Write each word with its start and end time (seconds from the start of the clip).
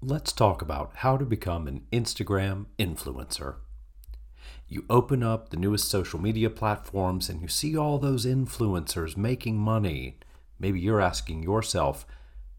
Let's 0.00 0.32
talk 0.32 0.62
about 0.62 0.92
how 0.98 1.16
to 1.16 1.24
become 1.24 1.66
an 1.66 1.82
Instagram 1.92 2.66
influencer. 2.78 3.56
You 4.68 4.84
open 4.88 5.24
up 5.24 5.48
the 5.48 5.56
newest 5.56 5.90
social 5.90 6.20
media 6.20 6.50
platforms 6.50 7.28
and 7.28 7.42
you 7.42 7.48
see 7.48 7.76
all 7.76 7.98
those 7.98 8.24
influencers 8.24 9.16
making 9.16 9.58
money. 9.58 10.20
Maybe 10.56 10.78
you're 10.78 11.00
asking 11.00 11.42
yourself, 11.42 12.06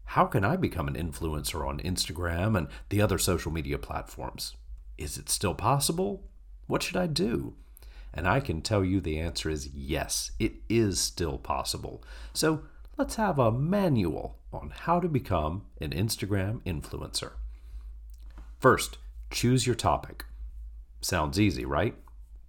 how 0.04 0.26
can 0.26 0.44
I 0.44 0.56
become 0.56 0.86
an 0.86 0.96
influencer 0.96 1.66
on 1.66 1.80
Instagram 1.80 2.58
and 2.58 2.68
the 2.90 3.00
other 3.00 3.16
social 3.16 3.50
media 3.50 3.78
platforms? 3.78 4.54
Is 4.98 5.16
it 5.16 5.30
still 5.30 5.54
possible? 5.54 6.28
What 6.66 6.82
should 6.82 6.98
I 6.98 7.06
do? 7.06 7.54
And 8.12 8.28
I 8.28 8.40
can 8.40 8.60
tell 8.60 8.84
you 8.84 9.00
the 9.00 9.18
answer 9.18 9.48
is 9.48 9.68
yes, 9.68 10.32
it 10.38 10.56
is 10.68 11.00
still 11.00 11.38
possible. 11.38 12.04
So 12.34 12.64
let's 13.00 13.14
have 13.16 13.38
a 13.38 13.50
manual 13.50 14.36
on 14.52 14.70
how 14.82 15.00
to 15.00 15.08
become 15.08 15.62
an 15.80 15.88
Instagram 15.88 16.60
influencer. 16.66 17.32
First, 18.58 18.98
choose 19.30 19.66
your 19.66 19.74
topic. 19.74 20.26
Sounds 21.00 21.40
easy, 21.40 21.64
right? 21.64 21.94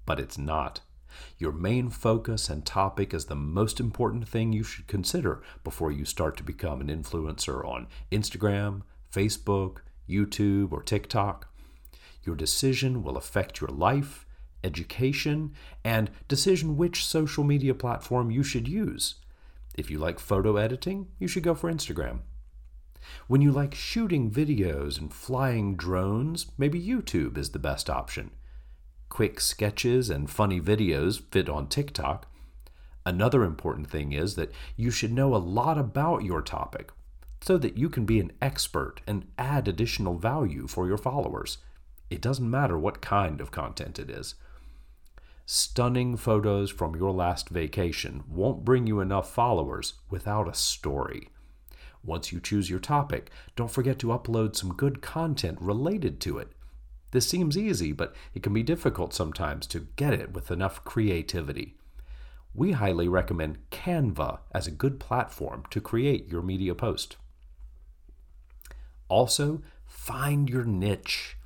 But 0.05 0.19
it's 0.19 0.37
not. 0.37 0.81
Your 1.37 1.53
main 1.53 1.89
focus 1.89 2.49
and 2.49 2.65
topic 2.65 3.13
is 3.13 3.27
the 3.27 3.35
most 3.35 3.79
important 3.79 4.27
thing 4.27 4.51
you 4.51 4.61
should 4.61 4.87
consider 4.87 5.41
before 5.63 5.89
you 5.89 6.03
start 6.03 6.35
to 6.35 6.43
become 6.43 6.81
an 6.81 6.87
influencer 6.87 7.65
on 7.65 7.87
Instagram, 8.11 8.81
Facebook, 9.09 9.77
YouTube, 10.09 10.73
or 10.73 10.83
TikTok. 10.83 11.47
Your 12.25 12.35
decision 12.35 13.03
will 13.03 13.15
affect 13.15 13.61
your 13.61 13.69
life, 13.69 14.25
education, 14.65 15.53
and 15.85 16.11
decision 16.27 16.75
which 16.75 17.05
social 17.05 17.45
media 17.45 17.73
platform 17.73 18.31
you 18.31 18.43
should 18.43 18.67
use. 18.67 19.15
If 19.75 19.89
you 19.89 19.97
like 19.97 20.19
photo 20.19 20.57
editing, 20.57 21.07
you 21.19 21.27
should 21.27 21.43
go 21.43 21.55
for 21.55 21.71
Instagram. 21.71 22.21
When 23.27 23.41
you 23.41 23.51
like 23.51 23.73
shooting 23.73 24.29
videos 24.29 24.99
and 24.99 25.13
flying 25.13 25.75
drones, 25.75 26.47
maybe 26.57 26.81
YouTube 26.81 27.37
is 27.37 27.51
the 27.51 27.59
best 27.59 27.89
option. 27.89 28.31
Quick 29.09 29.39
sketches 29.39 30.09
and 30.09 30.29
funny 30.29 30.59
videos 30.59 31.21
fit 31.31 31.49
on 31.49 31.67
TikTok. 31.67 32.27
Another 33.05 33.43
important 33.43 33.89
thing 33.89 34.11
is 34.13 34.35
that 34.35 34.51
you 34.75 34.91
should 34.91 35.11
know 35.11 35.35
a 35.35 35.37
lot 35.37 35.77
about 35.77 36.23
your 36.23 36.41
topic 36.41 36.91
so 37.41 37.57
that 37.57 37.77
you 37.77 37.89
can 37.89 38.05
be 38.05 38.19
an 38.19 38.31
expert 38.41 39.01
and 39.07 39.25
add 39.37 39.67
additional 39.67 40.15
value 40.15 40.67
for 40.67 40.87
your 40.87 40.97
followers. 40.97 41.57
It 42.09 42.21
doesn't 42.21 42.49
matter 42.49 42.77
what 42.77 43.01
kind 43.01 43.41
of 43.41 43.51
content 43.51 43.97
it 43.97 44.09
is. 44.09 44.35
Stunning 45.45 46.15
photos 46.17 46.71
from 46.71 46.95
your 46.95 47.11
last 47.11 47.49
vacation 47.49 48.23
won't 48.27 48.63
bring 48.63 48.87
you 48.87 48.99
enough 48.99 49.33
followers 49.33 49.95
without 50.09 50.47
a 50.47 50.53
story. 50.53 51.29
Once 52.03 52.31
you 52.31 52.39
choose 52.39 52.69
your 52.69 52.79
topic, 52.79 53.29
don't 53.55 53.71
forget 53.71 53.99
to 53.99 54.07
upload 54.07 54.55
some 54.55 54.73
good 54.73 55.01
content 55.01 55.57
related 55.61 56.19
to 56.21 56.37
it. 56.37 56.51
This 57.11 57.27
seems 57.27 57.57
easy, 57.57 57.91
but 57.91 58.15
it 58.33 58.41
can 58.41 58.53
be 58.53 58.63
difficult 58.63 59.13
sometimes 59.13 59.67
to 59.67 59.87
get 59.97 60.13
it 60.13 60.33
with 60.33 60.49
enough 60.49 60.83
creativity. 60.83 61.75
We 62.53 62.71
highly 62.73 63.07
recommend 63.07 63.69
Canva 63.69 64.39
as 64.51 64.67
a 64.67 64.71
good 64.71 64.99
platform 64.99 65.63
to 65.69 65.81
create 65.81 66.29
your 66.29 66.41
media 66.41 66.73
post. 66.73 67.17
Also, 69.09 69.61
find 69.85 70.49
your 70.49 70.63
niche. 70.63 71.37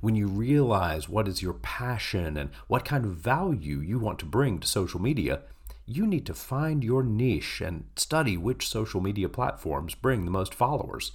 When 0.00 0.14
you 0.14 0.26
realize 0.26 1.08
what 1.08 1.28
is 1.28 1.42
your 1.42 1.54
passion 1.54 2.36
and 2.36 2.50
what 2.68 2.84
kind 2.84 3.04
of 3.04 3.16
value 3.16 3.78
you 3.78 3.98
want 3.98 4.18
to 4.20 4.26
bring 4.26 4.58
to 4.60 4.66
social 4.66 5.00
media, 5.00 5.42
you 5.86 6.06
need 6.06 6.24
to 6.26 6.34
find 6.34 6.82
your 6.82 7.02
niche 7.02 7.60
and 7.60 7.84
study 7.96 8.36
which 8.36 8.68
social 8.68 9.00
media 9.00 9.28
platforms 9.28 9.94
bring 9.94 10.24
the 10.24 10.30
most 10.30 10.54
followers. 10.54 11.12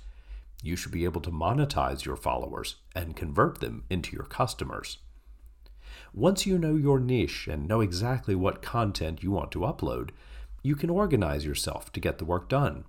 You 0.61 0.75
should 0.75 0.91
be 0.91 1.05
able 1.05 1.21
to 1.21 1.31
monetize 1.31 2.05
your 2.05 2.15
followers 2.15 2.75
and 2.93 3.15
convert 3.15 3.59
them 3.59 3.83
into 3.89 4.15
your 4.15 4.25
customers. 4.25 4.97
Once 6.13 6.45
you 6.45 6.57
know 6.57 6.75
your 6.75 6.99
niche 6.99 7.47
and 7.47 7.67
know 7.67 7.81
exactly 7.81 8.35
what 8.35 8.61
content 8.61 9.23
you 9.23 9.31
want 9.31 9.51
to 9.51 9.59
upload, 9.59 10.09
you 10.61 10.75
can 10.75 10.89
organize 10.89 11.45
yourself 11.45 11.91
to 11.91 11.99
get 11.99 12.17
the 12.17 12.25
work 12.25 12.49
done. 12.49 12.83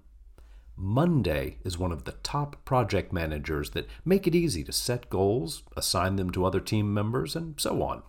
Monday 0.83 1.59
is 1.63 1.77
one 1.77 1.93
of 1.93 2.05
the 2.05 2.13
top 2.23 2.65
project 2.65 3.13
managers 3.13 3.71
that 3.73 3.87
make 4.03 4.27
it 4.27 4.35
easy 4.35 4.65
to 4.65 4.73
set 4.73 5.11
goals, 5.11 5.63
assign 5.77 6.17
them 6.17 6.31
to 6.31 6.47
other 6.47 6.59
team 6.59 6.95
members, 6.95 7.37
and 7.37 7.61
so 7.61 7.83
on. 7.83 8.03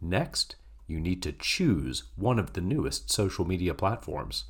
Next, 0.00 0.56
you 0.86 0.98
need 0.98 1.22
to 1.22 1.32
choose 1.32 2.04
one 2.16 2.38
of 2.38 2.54
the 2.54 2.62
newest 2.62 3.12
social 3.12 3.44
media 3.44 3.74
platforms. 3.74 4.44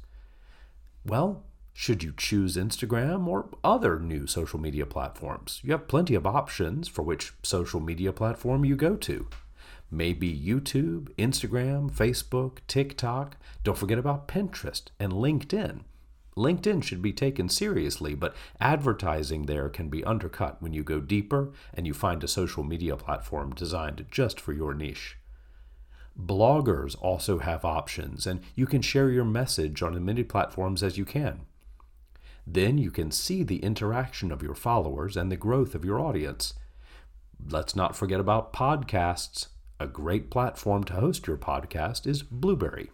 Well, 1.04 1.42
should 1.72 2.04
you 2.04 2.14
choose 2.16 2.56
Instagram 2.56 3.26
or 3.26 3.48
other 3.64 3.98
new 3.98 4.28
social 4.28 4.60
media 4.60 4.86
platforms? 4.86 5.60
You 5.64 5.72
have 5.72 5.88
plenty 5.88 6.14
of 6.14 6.28
options 6.28 6.86
for 6.86 7.02
which 7.02 7.32
social 7.42 7.80
media 7.80 8.12
platform 8.12 8.64
you 8.64 8.76
go 8.76 8.94
to. 8.94 9.26
Maybe 9.90 10.32
YouTube, 10.32 11.08
Instagram, 11.16 11.90
Facebook, 11.90 12.58
TikTok. 12.68 13.36
Don't 13.64 13.76
forget 13.76 13.98
about 13.98 14.28
Pinterest 14.28 14.82
and 15.00 15.12
LinkedIn. 15.12 15.80
LinkedIn 16.36 16.82
should 16.82 17.00
be 17.00 17.12
taken 17.12 17.48
seriously, 17.48 18.14
but 18.14 18.36
advertising 18.60 19.46
there 19.46 19.68
can 19.70 19.88
be 19.88 20.04
undercut 20.04 20.60
when 20.60 20.72
you 20.72 20.82
go 20.82 21.00
deeper 21.00 21.52
and 21.72 21.86
you 21.86 21.94
find 21.94 22.22
a 22.22 22.28
social 22.28 22.62
media 22.62 22.96
platform 22.96 23.54
designed 23.54 24.06
just 24.10 24.38
for 24.38 24.52
your 24.52 24.74
niche. 24.74 25.16
Bloggers 26.18 26.96
also 27.00 27.38
have 27.38 27.64
options, 27.64 28.26
and 28.26 28.40
you 28.54 28.66
can 28.66 28.82
share 28.82 29.10
your 29.10 29.24
message 29.24 29.82
on 29.82 29.94
as 29.94 30.00
many 30.00 30.24
platforms 30.24 30.82
as 30.82 30.98
you 30.98 31.04
can. 31.04 31.42
Then 32.46 32.78
you 32.78 32.90
can 32.90 33.10
see 33.10 33.42
the 33.42 33.58
interaction 33.58 34.30
of 34.30 34.42
your 34.42 34.54
followers 34.54 35.16
and 35.16 35.32
the 35.32 35.36
growth 35.36 35.74
of 35.74 35.84
your 35.84 36.00
audience. 36.00 36.54
Let's 37.50 37.74
not 37.74 37.96
forget 37.96 38.20
about 38.20 38.52
podcasts. 38.52 39.48
A 39.80 39.86
great 39.86 40.30
platform 40.30 40.84
to 40.84 40.94
host 40.94 41.26
your 41.26 41.36
podcast 41.36 42.06
is 42.06 42.22
Blubrry. 42.22 42.90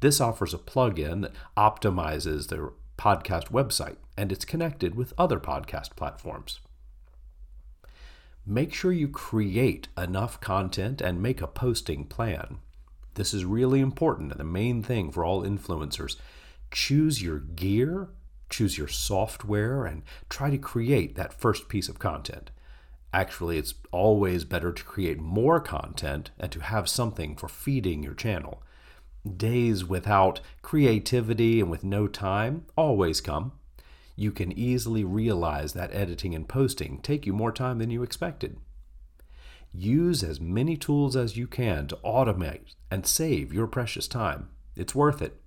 This 0.00 0.20
offers 0.20 0.54
a 0.54 0.58
plugin 0.58 1.22
that 1.22 1.32
optimizes 1.56 2.48
their 2.48 2.70
podcast 2.98 3.50
website, 3.50 3.96
and 4.16 4.30
it's 4.30 4.44
connected 4.44 4.94
with 4.94 5.14
other 5.18 5.40
podcast 5.40 5.96
platforms 5.96 6.60
make 8.46 8.74
sure 8.74 8.92
you 8.92 9.08
create 9.08 9.88
enough 9.96 10.40
content 10.40 11.00
and 11.00 11.22
make 11.22 11.40
a 11.40 11.46
posting 11.46 12.04
plan. 12.04 12.58
This 13.14 13.32
is 13.34 13.44
really 13.44 13.80
important 13.80 14.32
and 14.32 14.40
the 14.40 14.44
main 14.44 14.82
thing 14.82 15.10
for 15.10 15.24
all 15.24 15.42
influencers. 15.42 16.16
Choose 16.70 17.22
your 17.22 17.38
gear, 17.38 18.08
choose 18.48 18.78
your 18.78 18.88
software, 18.88 19.84
and 19.84 20.02
try 20.28 20.50
to 20.50 20.58
create 20.58 21.14
that 21.16 21.38
first 21.38 21.68
piece 21.68 21.88
of 21.88 21.98
content. 21.98 22.50
Actually, 23.12 23.58
it's 23.58 23.74
always 23.90 24.44
better 24.44 24.72
to 24.72 24.84
create 24.84 25.20
more 25.20 25.60
content 25.60 26.30
and 26.38 26.50
to 26.50 26.60
have 26.60 26.88
something 26.88 27.36
for 27.36 27.48
feeding 27.48 28.02
your 28.02 28.14
channel. 28.14 28.62
Days 29.36 29.84
without 29.84 30.40
creativity 30.62 31.60
and 31.60 31.70
with 31.70 31.84
no 31.84 32.06
time 32.08 32.66
always 32.76 33.20
come 33.20 33.52
you 34.16 34.32
can 34.32 34.56
easily 34.58 35.04
realize 35.04 35.72
that 35.72 35.94
editing 35.94 36.34
and 36.34 36.48
posting 36.48 36.98
take 36.98 37.26
you 37.26 37.32
more 37.32 37.52
time 37.52 37.78
than 37.78 37.90
you 37.90 38.02
expected. 38.02 38.58
Use 39.72 40.22
as 40.22 40.40
many 40.40 40.76
tools 40.76 41.16
as 41.16 41.36
you 41.36 41.46
can 41.46 41.86
to 41.86 41.96
automate 42.04 42.74
and 42.90 43.06
save 43.06 43.54
your 43.54 43.66
precious 43.66 44.06
time. 44.06 44.50
It's 44.76 44.94
worth 44.94 45.22
it. 45.22 45.40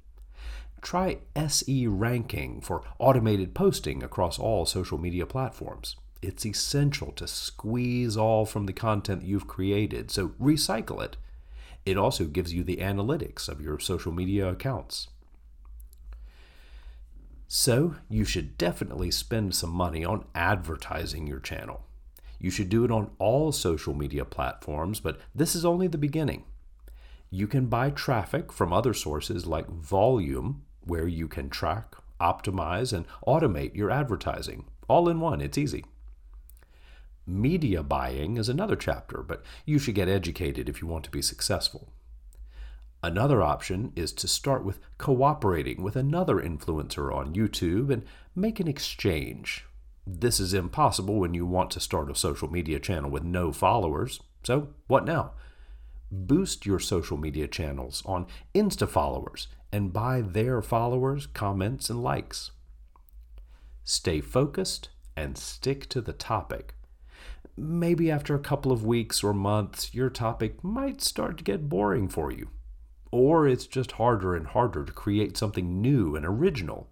Try 0.81 1.19
SE 1.35 1.88
ranking 1.88 2.62
for 2.62 2.84
automated 3.00 3.53
posting 3.53 4.03
across 4.03 4.40
all 4.40 4.66
social 4.66 4.97
media 4.97 5.25
platforms. 5.25 5.96
It's 6.22 6.46
essential 6.46 7.12
to 7.14 7.28
squeeze 7.28 8.18
all 8.18 8.46
from 8.46 8.66
the 8.66 8.74
content 8.74 9.24
you've 9.24 9.47
created, 9.47 10.09
so 10.09 10.30
recycle 10.41 11.03
it. 11.03 11.18
It 11.85 11.97
also 11.97 12.25
gives 12.25 12.53
you 12.53 12.63
the 12.63 12.78
analytics 12.78 13.47
of 13.47 13.62
your 13.62 13.79
social 13.79 14.12
media 14.12 14.50
accounts. 14.50 15.07
So, 17.47 17.96
you 18.09 18.25
should 18.25 18.57
definitely 18.57 19.12
spend 19.12 19.53
some 19.53 19.69
money 19.69 20.03
on 20.03 20.25
advertising 20.34 21.28
your 21.28 21.40
channel. 21.40 21.85
You 22.40 22.49
should 22.49 22.70
do 22.70 22.84
it 22.84 22.91
on 22.91 23.11
all 23.20 23.52
social 23.52 23.93
media 23.93 24.26
platforms, 24.26 24.99
but 24.99 25.20
this 25.34 25.55
is 25.55 25.64
only 25.64 25.87
the 25.87 25.97
beginning. 25.97 26.43
You 27.29 27.47
can 27.47 27.67
buy 27.67 27.91
traffic 27.91 28.52
from 28.52 28.73
other 28.73 28.93
sources 28.93 29.46
like 29.46 29.67
Voluum, 29.67 30.61
where 30.82 31.08
you 31.08 31.28
can 31.28 31.49
track, 31.49 31.96
optimize, 32.20 32.93
and 32.93 33.05
automate 33.28 33.76
your 33.76 33.91
advertising. 33.91 34.66
All 34.87 35.08
in 35.08 35.20
one, 35.20 35.40
it's 35.40 35.58
easy. 35.58 35.85
Media 37.27 37.81
buying 37.81 38.37
is 38.37 38.49
another 38.49 38.75
chapter, 38.75 39.23
but 39.23 39.43
you 39.66 39.79
should 39.79 39.95
get 39.95 40.07
educated 40.07 40.69
if 40.69 40.81
you 40.81 40.87
want 40.87 41.03
to 41.03 41.11
be 41.11 41.22
successful. 41.22 41.91
Another 43.01 43.41
option 43.41 43.91
is 43.95 44.11
to 44.13 44.27
start 44.27 44.63
with 44.63 44.79
cooperating 44.97 45.83
with 45.83 45.95
another 45.95 46.35
influencer 46.35 47.13
on 47.13 47.35
YouTube 47.35 47.91
and 47.91 48.03
make 48.35 48.59
an 48.59 48.67
exchange. 48.67 49.66
This 50.07 50.39
is 50.39 50.53
impossible 50.53 51.19
when 51.19 51.33
you 51.33 51.45
want 51.45 51.72
to 51.72 51.79
start 51.79 52.11
a 52.11 52.16
social 52.16 52.51
media 52.51 52.79
channel 52.79 53.09
with 53.09 53.23
no 53.23 53.51
followers. 53.51 54.22
So, 54.43 54.69
what 54.87 55.05
now? 55.05 55.31
Boost 56.11 56.66
your 56.66 56.79
social 56.79 57.17
media 57.17 57.47
channels 57.47 58.03
on 58.05 58.27
Insta 58.53 58.87
followers 58.87 59.47
and 59.72 59.91
buy 59.91 60.22
their 60.22 60.61
followers, 60.61 61.25
comments, 61.27 61.89
and 61.89 62.03
likes. 62.03 62.51
Stay 63.83 64.22
focused 64.22 64.89
and 65.16 65.37
stick 65.37 65.89
to 65.89 66.01
the 66.01 66.13
topic. 66.13 66.75
Maybe 67.57 68.11
after 68.11 68.35
a 68.35 68.40
couple 68.40 68.73
of 68.73 68.85
weeks 68.85 69.23
or 69.23 69.34
months, 69.34 69.93
your 69.93 70.09
topic 70.09 70.61
might 70.61 71.02
start 71.02 71.37
to 71.37 71.43
get 71.43 71.69
boring 71.69 72.09
for 72.09 72.31
you. 72.31 72.49
Or 73.11 73.47
it's 73.47 73.66
just 73.66 73.93
harder 73.93 74.35
and 74.35 74.47
harder 74.47 74.84
to 74.84 74.91
create 74.91 75.37
something 75.37 75.81
new 75.81 76.17
and 76.17 76.25
original. 76.25 76.90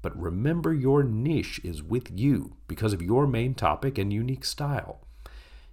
But 0.00 0.18
remember, 0.18 0.72
your 0.72 1.02
niche 1.02 1.60
is 1.62 1.82
with 1.82 2.10
you 2.10 2.56
because 2.66 2.94
of 2.94 3.02
your 3.02 3.26
main 3.26 3.54
topic 3.54 3.98
and 3.98 4.10
unique 4.10 4.46
style. 4.46 5.00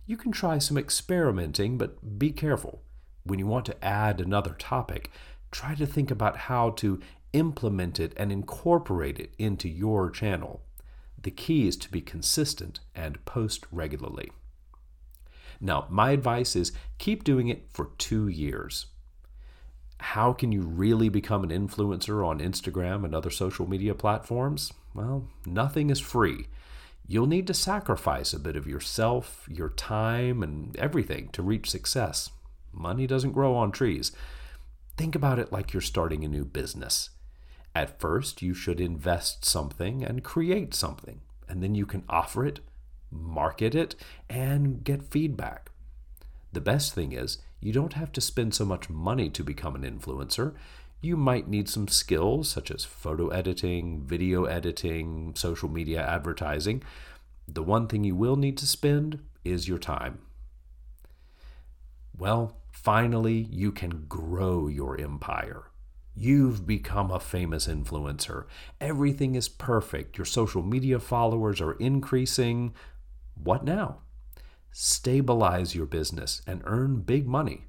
You 0.05 0.17
can 0.17 0.33
try 0.33 0.57
some 0.57 0.77
experimenting, 0.77 1.77
but 1.77 2.19
be 2.19 2.31
careful. 2.31 2.81
When 3.23 3.39
you 3.39 3.47
want 3.47 3.65
to 3.67 3.85
add 3.85 4.19
another 4.19 4.55
topic, 4.59 5.09
try 5.51 5.73
to 5.75 5.85
think 5.85 6.11
about 6.11 6.35
how 6.35 6.71
to 6.71 6.99
implement 7.31 7.97
it 7.97 8.11
and 8.17 8.29
incorporate 8.29 9.19
it 9.19 9.33
into 9.37 9.69
your 9.69 10.09
channel. 10.09 10.63
The 11.23 11.31
key 11.31 11.67
is 11.67 11.77
to 11.77 11.91
be 11.91 12.01
consistent 12.01 12.79
and 12.95 13.23
post 13.25 13.65
regularly. 13.71 14.31
Now, 15.59 15.85
my 15.89 16.11
advice 16.11 16.55
is 16.55 16.71
keep 16.97 17.23
doing 17.23 17.47
it 17.47 17.67
for 17.71 17.91
two 17.97 18.27
years. 18.27 18.87
How 19.99 20.33
can 20.33 20.51
you 20.51 20.61
really 20.61 21.09
become 21.09 21.43
an 21.43 21.51
influencer 21.51 22.25
on 22.25 22.39
Instagram 22.39 23.05
and 23.05 23.13
other 23.13 23.29
social 23.29 23.69
media 23.69 23.93
platforms? 23.93 24.73
Well, 24.95 25.27
nothing 25.45 25.91
is 25.91 25.99
free. 25.99 26.47
You'll 27.07 27.27
need 27.27 27.45
to 27.47 27.53
sacrifice 27.53 28.33
a 28.33 28.39
bit 28.39 28.55
of 28.55 28.65
yourself, 28.65 29.45
your 29.47 29.69
time, 29.69 30.41
and 30.41 30.75
everything 30.77 31.29
to 31.33 31.43
reach 31.43 31.69
success. 31.69 32.31
Money 32.73 33.05
doesn't 33.05 33.33
grow 33.33 33.55
on 33.55 33.71
trees. 33.71 34.11
Think 34.97 35.13
about 35.13 35.37
it 35.37 35.51
like 35.51 35.73
you're 35.73 35.81
starting 35.81 36.23
a 36.23 36.27
new 36.27 36.45
business. 36.45 37.11
At 37.73 37.99
first, 37.99 38.41
you 38.41 38.53
should 38.53 38.81
invest 38.81 39.45
something 39.45 40.03
and 40.03 40.23
create 40.23 40.73
something, 40.73 41.21
and 41.47 41.63
then 41.63 41.73
you 41.73 41.85
can 41.85 42.03
offer 42.09 42.45
it, 42.45 42.59
market 43.09 43.73
it, 43.75 43.95
and 44.29 44.83
get 44.83 45.03
feedback. 45.03 45.71
The 46.51 46.61
best 46.61 46.93
thing 46.93 47.13
is, 47.13 47.37
you 47.61 47.71
don't 47.71 47.93
have 47.93 48.11
to 48.13 48.21
spend 48.21 48.53
so 48.53 48.65
much 48.65 48.89
money 48.89 49.29
to 49.29 49.43
become 49.43 49.75
an 49.75 49.83
influencer. 49.83 50.53
You 50.99 51.15
might 51.15 51.47
need 51.47 51.69
some 51.69 51.87
skills 51.87 52.49
such 52.49 52.71
as 52.71 52.83
photo 52.83 53.29
editing, 53.29 54.01
video 54.01 54.45
editing, 54.45 55.33
social 55.35 55.69
media 55.69 56.05
advertising. 56.05 56.83
The 57.47 57.63
one 57.63 57.87
thing 57.87 58.03
you 58.03 58.15
will 58.15 58.35
need 58.35 58.57
to 58.57 58.67
spend 58.67 59.19
is 59.45 59.67
your 59.67 59.79
time. 59.79 60.19
Well, 62.17 62.57
finally, 62.71 63.47
you 63.49 63.71
can 63.71 64.05
grow 64.07 64.67
your 64.67 64.99
empire. 64.99 65.70
You've 66.15 66.67
become 66.67 67.09
a 67.09 67.19
famous 67.19 67.67
influencer. 67.67 68.45
Everything 68.79 69.35
is 69.35 69.47
perfect. 69.47 70.17
Your 70.17 70.25
social 70.25 70.61
media 70.61 70.99
followers 70.99 71.61
are 71.61 71.73
increasing. 71.73 72.73
What 73.41 73.63
now? 73.63 73.99
Stabilize 74.71 75.73
your 75.73 75.85
business 75.85 76.41
and 76.45 76.61
earn 76.65 77.01
big 77.01 77.27
money. 77.27 77.65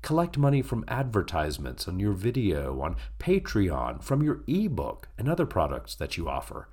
Collect 0.00 0.38
money 0.38 0.62
from 0.62 0.84
advertisements 0.88 1.86
on 1.86 2.00
your 2.00 2.12
video, 2.12 2.80
on 2.80 2.96
Patreon, 3.18 4.02
from 4.02 4.22
your 4.22 4.42
ebook, 4.46 5.08
and 5.16 5.28
other 5.28 5.46
products 5.46 5.94
that 5.94 6.16
you 6.16 6.28
offer. 6.28 6.68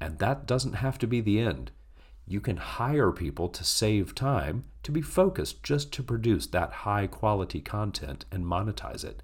And 0.00 0.18
that 0.18 0.46
doesn't 0.46 0.74
have 0.74 0.98
to 0.98 1.06
be 1.06 1.20
the 1.20 1.40
end. 1.40 1.70
You 2.26 2.40
can 2.40 2.58
hire 2.58 3.12
people 3.12 3.48
to 3.48 3.64
save 3.64 4.14
time 4.14 4.64
to 4.82 4.92
be 4.92 5.02
focused 5.02 5.62
just 5.62 5.92
to 5.92 6.02
produce 6.02 6.46
that 6.48 6.72
high 6.72 7.06
quality 7.06 7.60
content 7.60 8.24
and 8.30 8.44
monetize 8.44 9.04
it. 9.04 9.22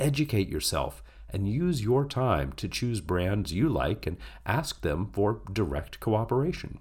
Educate 0.00 0.48
yourself 0.48 1.02
and 1.28 1.46
use 1.46 1.84
your 1.84 2.06
time 2.06 2.52
to 2.52 2.68
choose 2.68 3.02
brands 3.02 3.52
you 3.52 3.68
like 3.68 4.06
and 4.06 4.16
ask 4.46 4.80
them 4.80 5.10
for 5.12 5.42
direct 5.52 6.00
cooperation. 6.00 6.78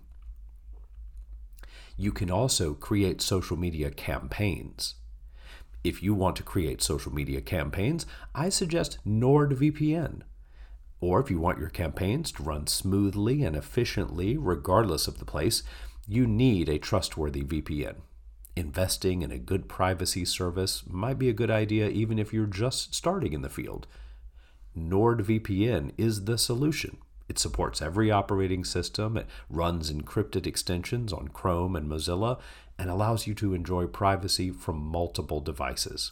You 1.98 2.14
can 2.14 2.32
also 2.32 2.74
create 2.74 3.22
social 3.22 3.58
media 3.58 3.92
campaigns. 3.92 4.96
If 5.84 6.02
you 6.02 6.14
want 6.14 6.38
to 6.38 6.44
create 6.44 6.82
social 6.82 7.14
media 7.14 7.42
campaigns, 7.42 8.06
I 8.34 8.48
suggest 8.48 9.00
NordVPN. 9.06 10.22
Or 11.02 11.20
if 11.20 11.30
you 11.30 11.40
want 11.40 11.60
your 11.60 11.70
campaigns 11.70 12.32
to 12.34 12.44
run 12.44 12.68
smoothly 12.68 13.44
and 13.44 13.56
efficiently, 13.56 14.38
regardless 14.38 15.08
of 15.10 15.20
the 15.20 15.26
place, 15.26 15.62
you 16.08 16.26
need 16.26 16.70
a 16.70 16.80
trustworthy 16.80 17.44
VPN. 17.44 17.96
Investing 18.60 19.22
in 19.22 19.32
a 19.32 19.38
good 19.38 19.70
privacy 19.70 20.26
service 20.26 20.84
might 20.86 21.18
be 21.18 21.30
a 21.30 21.34
good 21.34 21.50
idea 21.50 21.88
even 21.88 22.20
if 22.20 22.34
you're 22.34 22.46
just 22.46 22.94
starting 22.94 23.32
in 23.32 23.42
the 23.42 23.48
field. 23.48 23.88
NordVPN 24.78 25.94
is 25.98 26.26
the 26.26 26.38
solution. 26.38 26.98
It 27.30 27.40
supports 27.40 27.82
every 27.82 28.12
operating 28.12 28.66
system, 28.66 29.16
it 29.16 29.28
runs 29.50 29.90
encrypted 29.90 30.46
extensions 30.46 31.14
on 31.14 31.30
Chrome 31.30 31.74
and 31.74 31.90
Mozilla, 31.90 32.38
and 32.78 32.90
allows 32.90 33.26
you 33.26 33.34
to 33.36 33.54
enjoy 33.54 33.88
privacy 33.88 34.52
from 34.52 34.76
multiple 34.76 35.40
devices. 35.40 36.12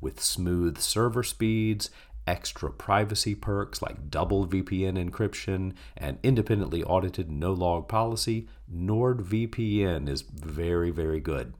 With 0.00 0.22
smooth 0.22 0.78
server 0.78 1.24
speeds, 1.24 1.90
extra 2.26 2.70
privacy 2.70 3.34
perks 3.34 3.82
like 3.82 4.10
double 4.10 4.46
VPN 4.46 4.96
encryption, 4.96 5.74
and 5.96 6.18
independently 6.22 6.82
audited 6.82 7.30
no 7.30 7.52
log 7.52 7.88
policy, 7.88 8.48
NordVPN 8.72 10.08
is 10.08 10.22
very, 10.22 10.90
very 10.90 11.20
good. 11.20 11.54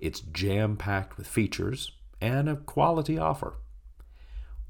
It's 0.00 0.20
jam 0.20 0.76
packed 0.76 1.16
with 1.16 1.26
features 1.26 1.92
and 2.20 2.48
a 2.48 2.56
quality 2.56 3.18
offer. 3.18 3.54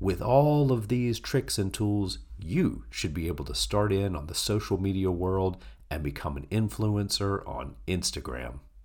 With 0.00 0.20
all 0.20 0.72
of 0.72 0.88
these 0.88 1.20
tricks 1.20 1.58
and 1.58 1.72
tools, 1.72 2.18
you 2.38 2.84
should 2.90 3.14
be 3.14 3.28
able 3.28 3.44
to 3.44 3.54
start 3.54 3.92
in 3.92 4.16
on 4.16 4.26
the 4.26 4.34
social 4.34 4.80
media 4.80 5.10
world 5.10 5.62
and 5.90 6.02
become 6.02 6.36
an 6.36 6.46
influencer 6.50 7.46
on 7.46 7.76
Instagram. 7.86 8.60